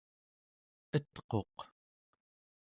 etquq 0.97 1.57